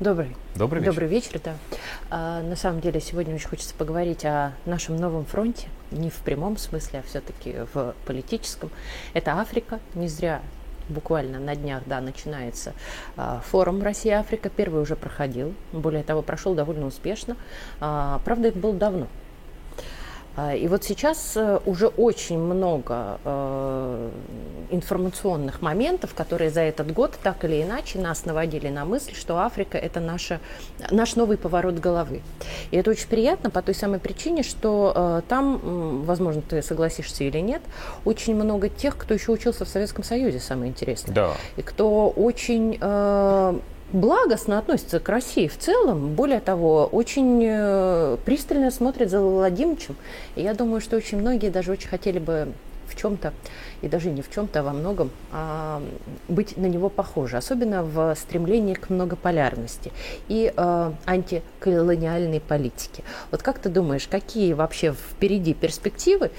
[0.00, 0.34] Добрый.
[0.54, 0.92] Добрый вечер.
[0.92, 1.54] Добрый вечер, да.
[2.08, 6.56] А, на самом деле сегодня очень хочется поговорить о нашем новом фронте, не в прямом
[6.56, 8.70] смысле, а все-таки в политическом.
[9.12, 9.78] Это Африка.
[9.94, 10.40] Не зря
[10.88, 12.72] буквально на днях, да, начинается
[13.18, 14.48] а, форум Россия-Африка.
[14.48, 17.36] Первый уже проходил, более того, прошел довольно успешно.
[17.78, 19.06] А, правда, это было давно,
[20.56, 24.10] и вот сейчас э, уже очень много э,
[24.70, 29.76] информационных моментов, которые за этот год так или иначе нас наводили на мысль, что Африка
[29.76, 30.40] это наша,
[30.90, 32.22] наш новый поворот головы.
[32.70, 37.38] И это очень приятно по той самой причине, что э, там, возможно, ты согласишься или
[37.38, 37.62] нет,
[38.04, 41.14] очень много тех, кто еще учился в Советском Союзе, самое интересное.
[41.14, 41.32] Да.
[41.56, 42.78] И кто очень
[43.92, 46.14] благостно относится к России в целом.
[46.14, 49.96] Более того, очень э, пристально смотрит за Владимировичем.
[50.36, 52.52] И я думаю, что очень многие даже очень хотели бы
[52.90, 53.32] в чем-то,
[53.82, 55.82] и даже не в чем-то, а во многом, а,
[56.28, 59.92] быть на него похожи, особенно в стремлении к многополярности
[60.28, 63.04] и а, антиколониальной политике.
[63.30, 66.30] Вот как ты думаешь, какие вообще впереди перспективы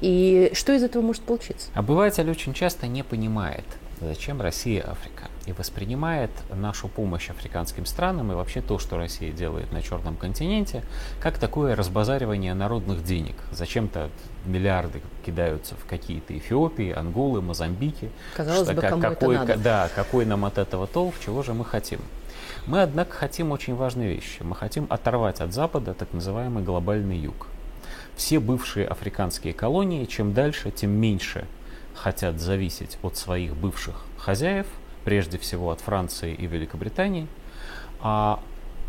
[0.00, 1.68] и что из этого может получиться?
[1.74, 3.64] Обыватель очень часто не понимает,
[4.02, 9.72] зачем Россия Африка и воспринимает нашу помощь африканским странам и вообще то, что Россия делает
[9.72, 10.82] на Черном континенте,
[11.20, 13.34] как такое разбазаривание народных денег.
[13.50, 14.10] Зачем-то
[14.44, 18.10] миллиарды кидаются в какие-то Эфиопии, Анголы, Мозамбики.
[18.36, 19.60] Казалось что, бы, кому какой, это надо?
[19.62, 22.00] Да, какой нам от этого толк, чего же мы хотим.
[22.66, 24.42] Мы, однако, хотим очень важные вещи.
[24.42, 27.48] Мы хотим оторвать от Запада так называемый глобальный юг.
[28.16, 31.46] Все бывшие африканские колонии, чем дальше, тем меньше
[31.94, 34.66] хотят зависеть от своих бывших хозяев–
[35.04, 37.26] прежде всего от Франции и Великобритании.
[38.00, 38.40] А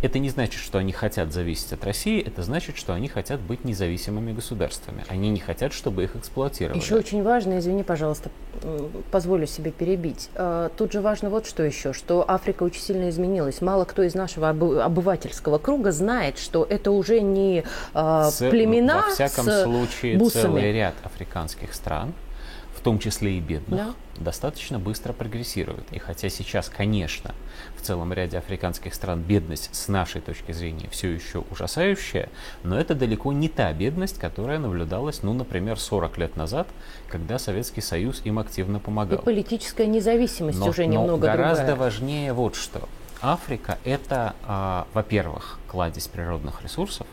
[0.02, 3.64] это не значит, что они хотят зависеть от России, это значит, что они хотят быть
[3.64, 5.06] независимыми государствами.
[5.08, 6.78] Они не хотят, чтобы их эксплуатировали.
[6.78, 8.30] Еще очень важно, извини, пожалуйста,
[9.12, 10.30] позволю себе перебить.
[10.36, 13.62] А, тут же важно вот что еще, что Африка очень сильно изменилась.
[13.62, 17.64] Мало кто из нашего обывательского круга знает, что это уже не
[17.94, 20.42] а, с, племена Во всяком с случае, бусами.
[20.42, 22.14] целый ряд африканских стран,
[22.84, 25.92] том числе и бедных, Да достаточно быстро прогрессирует.
[25.92, 27.34] И хотя сейчас, конечно,
[27.76, 32.30] в целом ряде африканских стран бедность с нашей точки зрения все еще ужасающая,
[32.64, 36.68] но это далеко не та бедность, которая наблюдалась, ну, например, 40 лет назад,
[37.08, 39.20] когда Советский Союз им активно помогал.
[39.20, 41.76] И политическая независимость но, уже но немного гораздо другая.
[41.76, 42.88] важнее вот что.
[43.22, 47.08] Африка это, а, во-первых, кладезь природных ресурсов,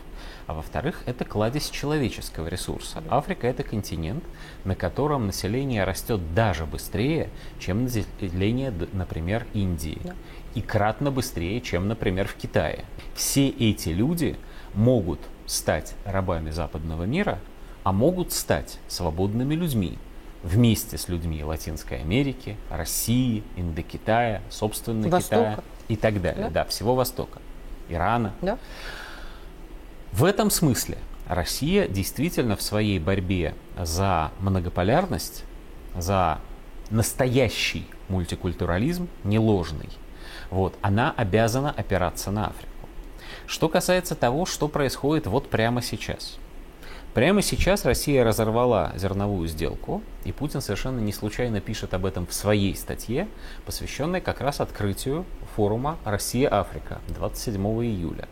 [0.50, 3.04] а во-вторых, это кладезь человеческого ресурса.
[3.08, 4.24] Африка это континент,
[4.64, 7.28] на котором население растет даже быстрее,
[7.60, 10.00] чем население, например, Индии.
[10.02, 10.14] Да.
[10.56, 12.84] И кратно быстрее, чем, например, в Китае.
[13.14, 14.36] Все эти люди
[14.74, 17.38] могут стать рабами западного мира,
[17.84, 19.98] а могут стать свободными людьми
[20.42, 25.36] вместе с людьми Латинской Америки, России, Индокитая, собственно Востока.
[25.36, 26.46] Китая и так далее.
[26.46, 26.50] Да?
[26.50, 27.38] Да, всего Востока.
[27.88, 28.32] Ирана.
[28.42, 28.58] Да?
[30.12, 30.98] В этом смысле
[31.28, 35.44] Россия действительно в своей борьбе за многополярность,
[35.96, 36.40] за
[36.90, 39.88] настоящий мультикультурализм, не ложный,
[40.50, 42.88] вот, она обязана опираться на Африку.
[43.46, 46.38] Что касается того, что происходит вот прямо сейчас.
[47.14, 52.32] Прямо сейчас Россия разорвала зерновую сделку, и Путин совершенно не случайно пишет об этом в
[52.32, 53.28] своей статье,
[53.66, 55.24] посвященной как раз открытию
[55.56, 58.28] форума «Россия-Африка» 27 июля.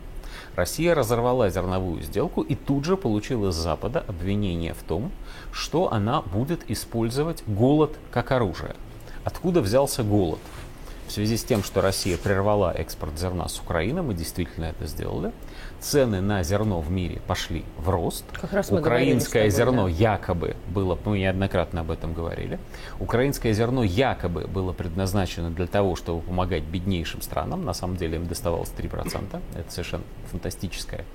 [0.59, 5.09] Россия разорвала зерновую сделку и тут же получила с Запада обвинение в том,
[5.53, 8.75] что она будет использовать голод как оружие.
[9.23, 10.39] Откуда взялся голод?
[11.09, 15.31] В связи с тем, что Россия прервала экспорт зерна с Украины, мы действительно это сделали,
[15.79, 18.25] цены на зерно в мире пошли в рост.
[18.39, 19.89] Как раз Украинское тобой, зерно да.
[19.89, 22.59] якобы было, мы неоднократно об этом говорили,
[22.99, 28.27] украинское зерно якобы было предназначено для того, чтобы помогать беднейшим странам, на самом деле им
[28.27, 31.05] доставалось 3%, это совершенно фантастическое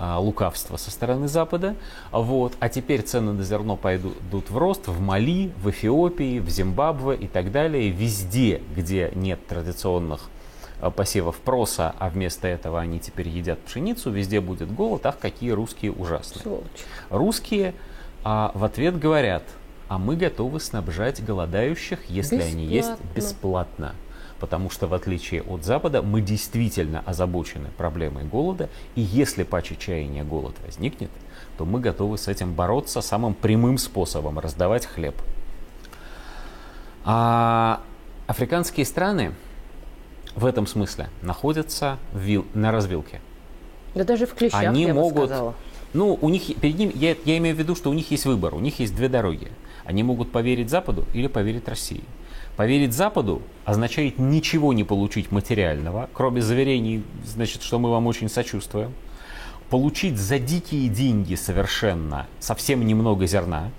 [0.00, 1.74] а, лукавство со стороны Запада.
[2.12, 2.54] Вот.
[2.60, 7.26] А теперь цены на зерно пойдут в рост в Мали, в Эфиопии, в Зимбабве и
[7.26, 7.90] так далее.
[7.90, 10.30] Везде, где нет традиционных
[10.80, 15.04] а, посевов проса, а вместо этого они теперь едят пшеницу, везде будет голод.
[15.04, 16.42] Ах, какие русские ужасные.
[16.42, 16.84] Сволочь.
[17.10, 17.74] Русские
[18.24, 19.42] а, в ответ говорят,
[19.88, 23.14] а мы готовы снабжать голодающих, если они есть Бесплатно.
[23.14, 23.94] бесплатно.
[24.40, 30.22] Потому что, в отличие от Запада, мы действительно озабочены проблемой голода, и если по чаяния
[30.24, 31.10] голод возникнет,
[31.58, 35.16] то мы готовы с этим бороться самым прямым способом– раздавать хлеб.
[37.04, 37.80] А
[38.28, 39.32] африканские страны
[40.36, 43.20] в этом смысле находятся вил- на развилке.
[43.96, 45.54] Да даже в клещах, Они я бы могут- сказала.
[45.94, 48.54] Ну, у них перед ним, я, я имею в виду, что у них есть выбор,
[48.54, 49.50] у них есть две дороги.
[49.84, 52.02] Они могут поверить Западу или поверить России.
[52.56, 58.92] Поверить Западу означает ничего не получить материального, кроме заверений, значит, что мы вам очень сочувствуем.
[59.70, 63.70] Получить за дикие деньги совершенно совсем немного зерна,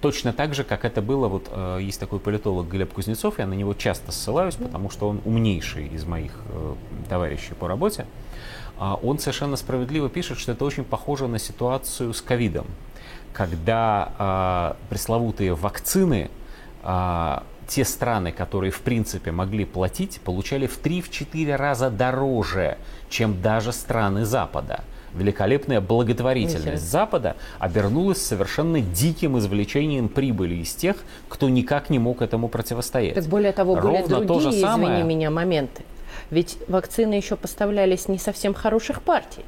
[0.00, 3.54] Точно так же, как это было, вот э, есть такой политолог Глеб Кузнецов, я на
[3.54, 6.74] него часто ссылаюсь, потому что он умнейший из моих э,
[7.08, 8.06] товарищей по работе.
[8.78, 12.66] Э, он совершенно справедливо пишет, что это очень похоже на ситуацию с ковидом,
[13.32, 16.30] когда э, пресловутые вакцины
[16.84, 22.78] э, те страны, которые в принципе могли платить, получали в 3-4 раза дороже,
[23.10, 24.84] чем даже страны Запада.
[25.14, 30.96] Великолепная благотворительность Запада обернулась совершенно диким извлечением прибыли из тех,
[31.28, 33.14] кто никак не мог этому противостоять.
[33.14, 34.94] Так более того, были Ровно другие, то же самое...
[34.94, 35.84] извини меня, моменты.
[36.30, 39.44] Ведь вакцины еще поставлялись не совсем хороших партий.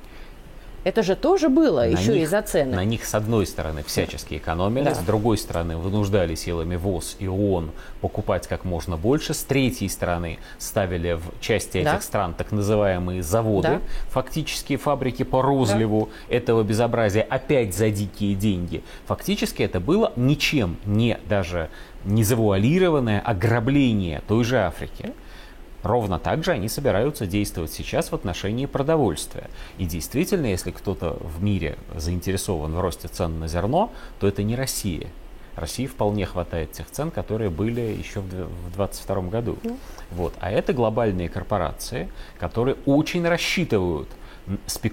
[0.83, 2.77] Это же тоже было на еще из-за цены.
[2.77, 4.95] На них, с одной стороны, всячески экономили, да.
[4.95, 10.39] с другой стороны, вынуждали силами ВОЗ и ООН покупать как можно больше, с третьей стороны,
[10.59, 12.01] ставили в части этих да.
[12.01, 13.81] стран так называемые заводы, да.
[14.09, 16.37] фактически фабрики по розливу да.
[16.37, 18.83] этого безобразия, опять за дикие деньги.
[19.07, 21.69] Фактически это было ничем не даже
[22.05, 25.13] не завуалированное ограбление той же Африки.
[25.83, 29.49] Ровно так же они собираются действовать сейчас в отношении продовольствия.
[29.79, 34.57] И действительно, если кто-то в мире заинтересован в росте цен на зерно, то это не
[34.57, 35.09] Россия.
[35.57, 39.59] России вполне хватает тех цен, которые были еще в 2022 году.
[39.63, 39.77] Mm.
[40.13, 40.35] Вот.
[40.41, 44.09] А это глобальные корпорации, которые очень рассчитывают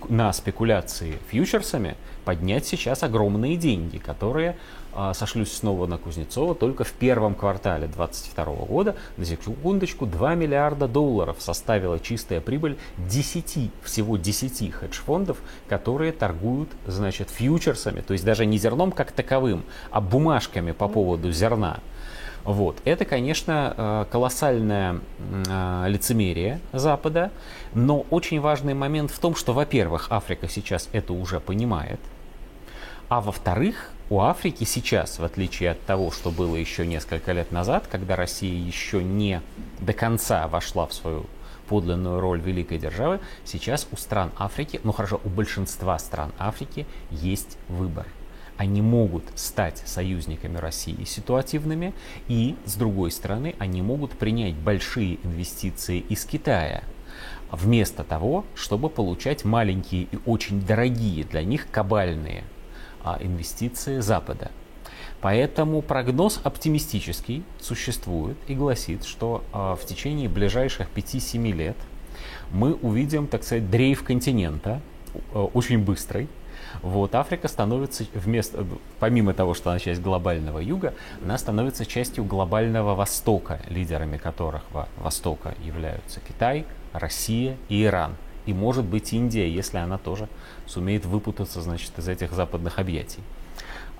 [0.10, 1.96] на спекуляции фьючерсами
[2.26, 4.58] поднять сейчас огромные деньги, которые
[4.94, 10.88] а, сошлюсь снова на Кузнецова, только в первом квартале 2022 года, на секундочку, 2 миллиарда
[10.88, 15.38] долларов составила чистая прибыль 10, всего 10 хедж-фондов,
[15.70, 21.32] которые торгуют, значит, фьючерсами, то есть даже не зерном как таковым, а бумажками по поводу
[21.32, 21.80] зерна.
[22.48, 22.78] Вот.
[22.86, 27.30] Это, конечно, э, колоссальное э, лицемерие Запада,
[27.74, 32.00] но очень важный момент в том, что, во-первых, Африка сейчас это уже понимает,
[33.10, 37.86] а во-вторых, у Африки сейчас, в отличие от того, что было еще несколько лет назад,
[37.92, 39.42] когда Россия еще не
[39.82, 41.26] до конца вошла в свою
[41.68, 47.58] подлинную роль великой державы, сейчас у стран Африки, ну хорошо, у большинства стран Африки есть
[47.68, 48.08] выбор.
[48.58, 51.94] Они могут стать союзниками России ситуативными,
[52.28, 56.84] и, с другой стороны, они могут принять большие инвестиции из Китая,
[57.52, 62.44] вместо того, чтобы получать маленькие и очень дорогие для них кабальные
[63.04, 64.52] а инвестиции Запада.
[65.22, 71.78] Поэтому прогноз оптимистический существует и гласит, что а, в течение ближайших 5-7 лет
[72.52, 74.82] мы увидим, так сказать, дрейф континента,
[75.34, 76.28] а, очень быстрый.
[76.82, 78.66] Вот, Африка становится вместо,
[79.00, 80.94] помимо того, что она часть глобального юга,
[81.24, 88.16] она становится частью глобального востока, лидерами которого востока являются Китай, Россия и Иран
[88.48, 90.28] и может быть Индия, если она тоже
[90.66, 93.20] сумеет выпутаться значит, из этих западных объятий.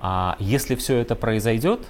[0.00, 1.86] А если все это произойдет,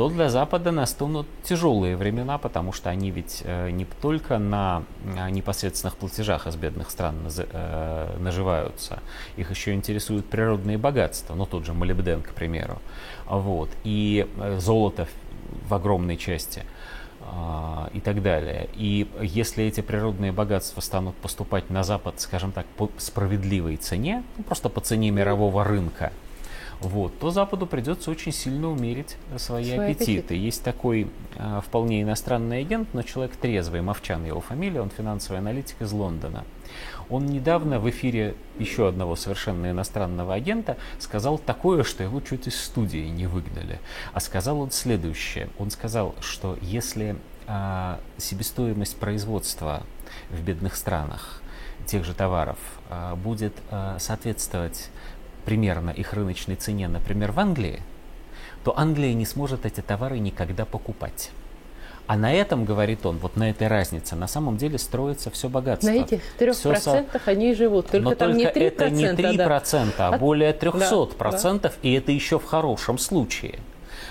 [0.00, 5.28] то для Запада настанут тяжелые времена, потому что они ведь э, не только на э,
[5.28, 9.00] непосредственных платежах из бедных стран э, наживаются,
[9.36, 12.78] их еще интересуют природные богатства, ну тот же молибден, к примеру,
[13.26, 14.26] вот, и
[14.56, 15.06] золото
[15.68, 16.64] в огромной части–
[17.22, 18.70] а, и так далее.
[18.74, 24.44] И если эти природные богатства станут поступать на Запад, скажем так, по справедливой цене, ну,
[24.44, 26.12] просто по цене мирового рынка,
[26.80, 30.02] вот, то Западу придется очень сильно умерить свои, свои аппетиты.
[30.02, 30.34] аппетиты.
[30.34, 35.82] Есть такой э, вполне иностранный агент, но человек трезвый, Мовчан его фамилия, он финансовый аналитик
[35.82, 36.44] из Лондона.
[37.10, 42.58] Он недавно в эфире еще одного совершенно иностранного агента сказал такое, что его чуть из
[42.58, 43.78] студии не выгнали.
[44.14, 45.50] А сказал он следующее.
[45.58, 49.82] Он сказал, что если а, себестоимость производства
[50.30, 51.42] в бедных странах
[51.86, 52.58] тех же товаров
[52.88, 54.88] а, будет а, соответствовать
[55.40, 57.80] примерно их рыночной цене, например, в Англии,
[58.64, 61.30] то Англия не сможет эти товары никогда покупать.
[62.06, 65.88] А на этом, говорит он, вот на этой разнице, на самом деле строится все богатство.
[65.88, 67.30] На этих трех процентах со...
[67.30, 67.86] они живут.
[67.86, 70.08] Только Но там только не 3%, это не 3%, да.
[70.08, 71.88] а более 300%, процентов, да.
[71.88, 73.60] и это еще в хорошем случае.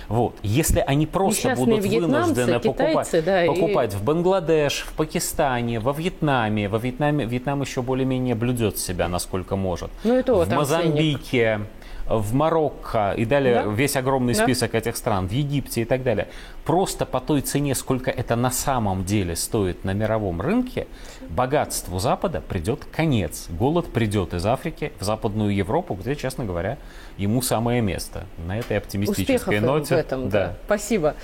[0.08, 0.36] Вот.
[0.44, 3.98] Если они просто будут вынуждены покупать, да, покупать и...
[3.98, 9.92] в Бангладеш, в Пакистане, во Вьетнаме, во Вьетнаме, Вьетнам еще более-менее блюдет себя, насколько может.
[10.04, 11.58] Ну и то, в Мозамбике.
[11.58, 11.79] Ценник
[12.10, 13.72] в Марокко и далее да?
[13.72, 14.44] весь огромный да?
[14.44, 16.28] список этих стран, в Египте и так далее,
[16.66, 20.88] просто по той цене, сколько это на самом деле стоит на мировом рынке,
[21.30, 23.48] богатству Запада придет конец.
[23.50, 26.78] Голод придет из Африки в Западную Европу, где, честно говоря,
[27.18, 28.26] ему самое место.
[28.46, 29.96] На этой оптимистической Успехов ноте.
[29.96, 30.48] в этом, да.
[30.48, 30.58] да.
[30.66, 31.16] Спасибо.